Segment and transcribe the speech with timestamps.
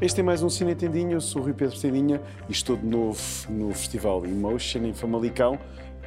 [0.00, 2.86] Este é mais um Cine Tendinha, eu sou o Rui Pedro Tendinha e estou de
[2.86, 3.20] novo
[3.50, 5.58] no Festival Emotion em Famalicão.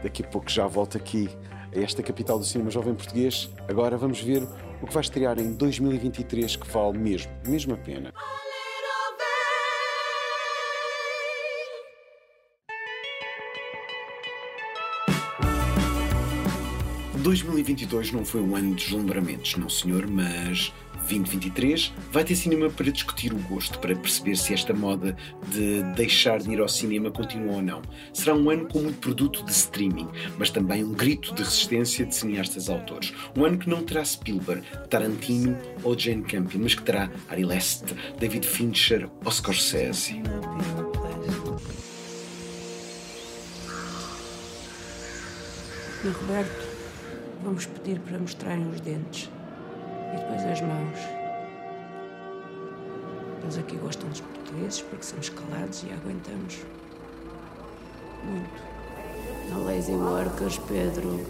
[0.02, 1.29] Daqui a pouco já volto aqui
[1.71, 3.52] a esta capital do cinema jovem português.
[3.70, 4.41] Agora vamos ver
[4.81, 8.11] o que vai estrear em 2023 que vale mesmo, mesmo a pena.
[17.23, 22.91] 2022 não foi um ano de deslumbramentos, não senhor, mas 2023 vai ter cinema para
[22.91, 25.16] discutir o gosto, para perceber se esta moda
[25.49, 27.81] de deixar de ir ao cinema continua ou não.
[28.13, 30.07] Será um ano com muito produto de streaming,
[30.38, 33.13] mas também um grito de resistência de cineastas autores.
[33.38, 37.93] Um ano que não terá Spielberg, Tarantino ou Jane Campion, mas que terá Ari Leste,
[38.20, 40.21] David Fincher ou Scorsese.
[46.04, 46.74] Roberto,
[47.43, 49.29] Vamos pedir para mostrarem os dentes
[50.13, 50.99] e depois as mãos.
[53.41, 56.59] Eles aqui gostam dos portugueses porque somos calados e aguentamos.
[58.23, 58.63] Muito.
[59.51, 61.25] No lazy workers, Pedro.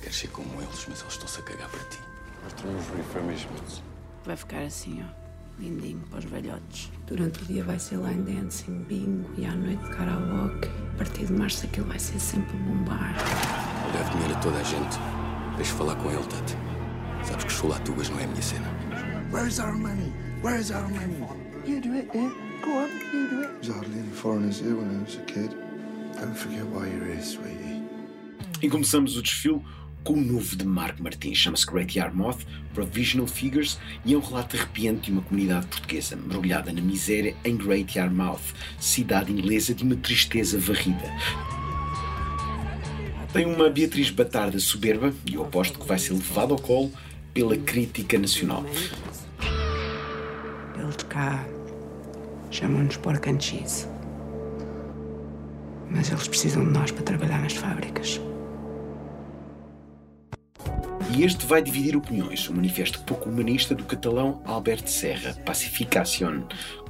[0.00, 1.98] Queres ser como eles, mas eles estão-se a cagar para ti.
[2.44, 3.82] Mostramos os refurbishments.
[4.24, 5.26] Vai ficar assim, ó.
[5.58, 6.92] Lindinho para os velhotes.
[7.06, 10.68] Durante o dia vai ser line dancing, bingo e à noite karaoke.
[10.94, 13.16] A partir de março aquilo vai ser sempre bombar.
[13.86, 14.98] Eu devo dinheiro a toda a gente.
[15.56, 16.75] Deixa falar com ele, Tati.
[17.26, 18.66] Sabes que chulatugas não é a minha cena.
[19.32, 20.12] Where's our money?
[20.42, 21.16] Where's our money?
[21.66, 22.30] You do it, yeah?
[22.62, 23.50] Go on, you do it.
[23.50, 25.50] I was hardly any foreigners here when I was a kid.
[26.20, 27.82] Don't forget why you're here, sweetie.
[28.62, 29.60] E começamos o desfile
[30.04, 31.38] com o novo de Marco Martins.
[31.38, 36.72] Chama-se Great Yarmouth, Provisional Figures, e é um relato arrepiante de uma comunidade portuguesa mergulhada
[36.72, 41.12] na miséria em Great Yarmouth, cidade inglesa de uma tristeza varrida.
[43.32, 46.92] Tem uma Beatriz Batarda soberba e eu aposto que vai ser levado ao colo
[47.36, 48.64] pela crítica nacional.
[50.74, 51.46] Eles cá
[52.50, 53.86] chamam-nos pork and cheese.
[55.90, 58.18] Mas eles precisam de nós para trabalhar nas fábricas.
[61.14, 62.48] E este vai dividir opiniões.
[62.48, 66.44] O manifesto pouco humanista do catalão Albert Serra, Pacificación,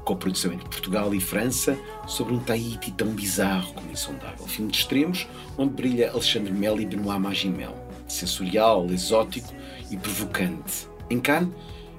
[0.05, 1.77] coprodução entre Portugal e França,
[2.07, 4.47] sobre um Tahiti tão bizarro como insondável.
[4.47, 5.27] Filme de extremos,
[5.59, 7.86] onde brilha Alexandre Mel e Benoît Magimel.
[8.07, 9.53] Sensorial, exótico
[9.91, 10.89] e provocante.
[11.11, 11.53] Em Cannes,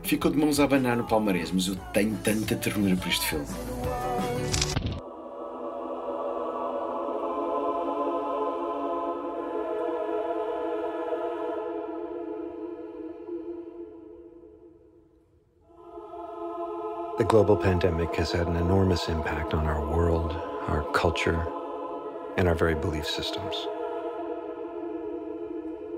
[0.04, 3.48] ficou de mãos a abanar no palmarés, mas eu tenho tanta ternura por este filme.
[17.18, 20.34] The global pandemic has had an enormous impact on our world,
[20.68, 21.48] our culture,
[22.38, 23.68] and our very belief systems.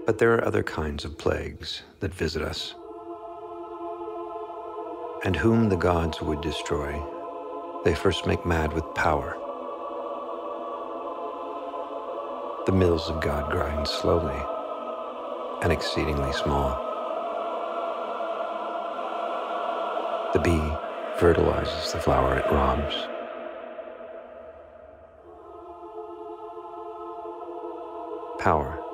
[0.09, 2.73] But there are other kinds of plagues that visit us.
[5.23, 6.99] And whom the gods would destroy,
[7.83, 9.37] they first make mad with power.
[12.65, 14.41] The mills of God grind slowly
[15.61, 16.71] and exceedingly small.
[20.33, 20.73] The bee
[21.19, 22.95] fertilizes the flower it robs.
[28.39, 28.88] Power,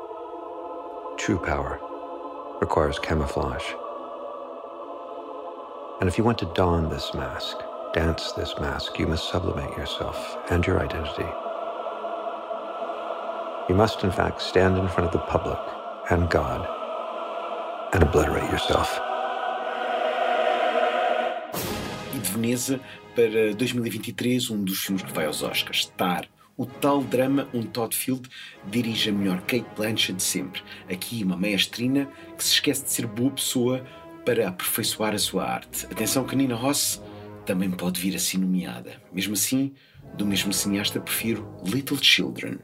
[1.25, 1.79] true power,
[2.61, 3.65] requires camouflage.
[5.99, 7.57] And if you want to don this mask,
[7.95, 11.27] dance this mask, you must sublimate yourself and your identity.
[13.67, 15.57] You must, in fact, stand in front of the public
[16.11, 16.61] and God
[17.93, 18.99] and obliterate yourself.
[22.13, 22.79] Veneza
[23.15, 25.91] para 2023, um dos filmes que vai aos Oscars.
[26.57, 28.29] O tal drama onde Todd Field
[28.69, 30.61] dirige a melhor Kate Blanchett de sempre.
[30.89, 33.85] Aqui uma maestrina que se esquece de ser boa pessoa
[34.25, 35.85] para aperfeiçoar a sua arte.
[35.85, 37.01] Atenção que Nina Ross
[37.45, 39.01] também pode vir assim nomeada.
[39.11, 39.73] Mesmo assim,
[40.15, 42.59] do mesmo cineasta prefiro Little Children.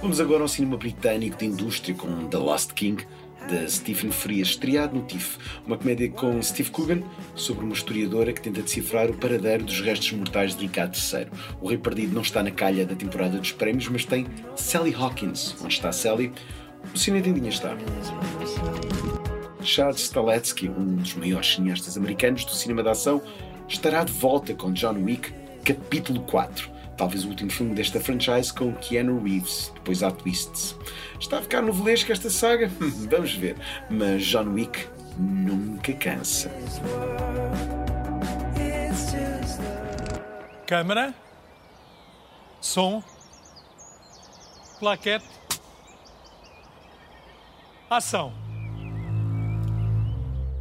[0.00, 3.06] Vamos agora ao cinema britânico de indústria com The Lost King,
[3.48, 7.02] de Stephen Frias, estreado no TIFF, uma comédia com Steve Coogan
[7.34, 11.26] sobre uma historiadora que tenta decifrar o paradeiro dos restos mortais de Ricardo III.
[11.60, 14.26] O Rei Perdido não está na calha da temporada dos prémios, mas tem
[14.56, 15.56] Sally Hawkins.
[15.60, 16.32] Onde está Sally?
[16.94, 17.76] O Cine Tendinha está.
[19.62, 23.22] Charles Staletsky, um dos maiores cineastas americanos do cinema de ação,
[23.68, 25.32] estará de volta com John Wick,
[25.64, 30.76] capítulo 4 talvez o último filme desta franchise com Keanu Reeves, depois há twists.
[31.18, 32.70] Está a ficar novelesca esta saga?
[33.10, 33.56] Vamos ver.
[33.88, 34.86] Mas John Wick
[35.18, 36.50] nunca cansa.
[40.66, 41.14] Câmara.
[42.60, 43.02] Som.
[44.78, 45.24] Plaquete.
[47.88, 48.34] Ação.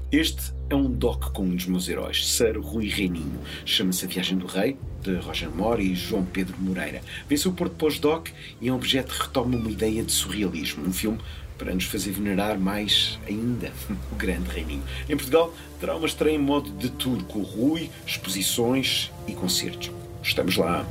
[0.10, 3.42] Este é um doc com um dos meus heróis, Sir Rui Reininho.
[3.66, 7.02] Chama-se A Viagem do Rei, de Roger Moore e João Pedro Moreira.
[7.28, 8.30] Vê-se o Porto pós-doc
[8.62, 10.88] e é um objeto retoma uma ideia de surrealismo.
[10.88, 11.20] Um filme
[11.58, 13.72] para nos fazer venerar mais ainda
[14.12, 14.84] o grande Reininho.
[15.08, 19.92] Em Portugal, terá uma estreia em modo de tour com Rui, exposições e concertos.
[20.24, 20.86] Estamos lá.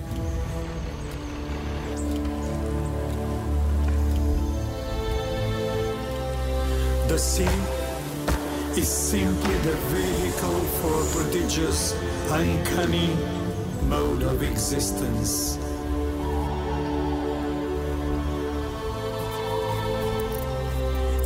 [7.08, 7.48] The sea
[8.76, 11.94] is simply the vehicle for prodigious,
[12.30, 13.08] uncanny
[13.82, 15.58] mode of existence.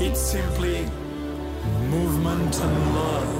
[0.01, 0.87] It's simply
[1.89, 3.39] movement and love.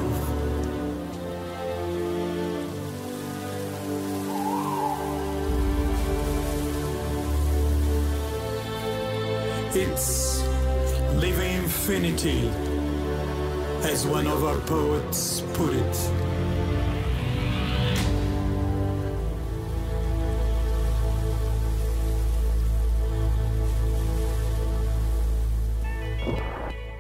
[9.75, 10.43] It's
[11.15, 12.49] living infinity,
[13.83, 16.32] as one of our poets put it.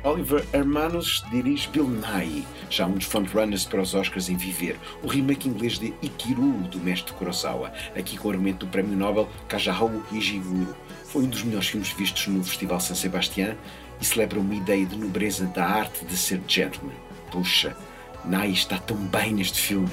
[0.05, 5.07] Oliver Hermanos dirige Bill Nye, já um dos frontrunners para os Oscars em Viver, o
[5.07, 10.03] remake inglês de Ikiru, do mestre Kurosawa, aqui com o argumento do Prémio Nobel Kajahou
[10.11, 10.75] Ishiguro.
[11.05, 13.55] Foi um dos melhores filmes vistos no Festival San Sebastián
[14.01, 16.97] e celebra uma ideia de nobreza da arte de ser gentleman.
[17.31, 17.77] Puxa,
[18.25, 19.89] Nye está tão bem neste filme.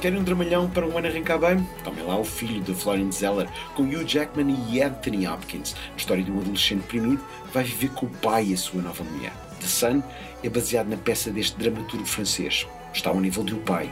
[0.00, 1.66] Querem um dramalhão para um ano arrancar bem?
[1.82, 5.74] Tomem lá o filho de Florian Zeller, com Hugh Jackman e Anthony Hopkins.
[5.92, 8.80] A história de um adolescente deprimido que vai viver com o pai e a sua
[8.80, 9.32] nova mulher.
[9.58, 10.02] The Sun
[10.44, 12.64] é baseado na peça deste dramaturgo francês.
[12.94, 13.90] Está ao nível de O Pai.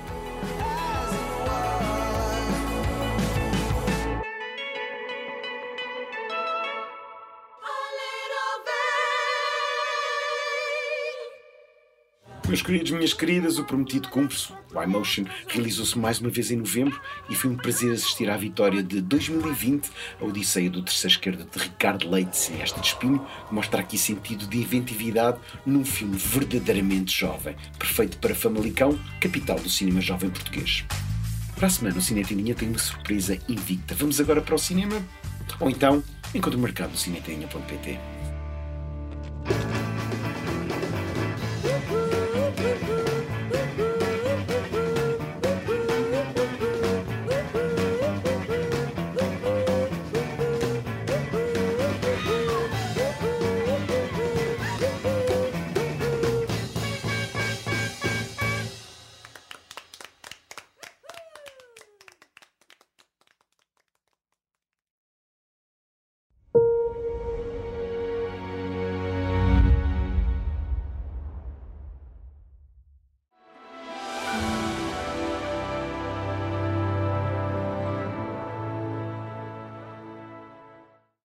[12.48, 14.52] Meus queridos, minhas queridas, o prometido cumpre-se.
[14.72, 18.84] O iMotion realizou-se mais uma vez em novembro e foi um prazer assistir à vitória
[18.84, 19.90] de 2020,
[20.20, 24.58] a Odisseia do Terceiro Esquerda de Ricardo Leite, cineasta de espinho, mostra aqui sentido de
[24.58, 30.84] inventividade num filme verdadeiramente jovem, perfeito para Famalicão, capital do cinema jovem português.
[31.56, 33.94] Para a semana, o Cinetinha tem uma surpresa invicta.
[33.94, 35.02] Vamos agora para o cinema?
[35.58, 38.15] Ou então, encontre o mercado do cinetinha.pt.